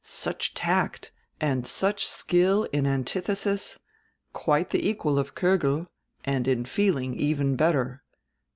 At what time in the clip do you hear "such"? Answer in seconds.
0.03-0.55, 1.67-2.07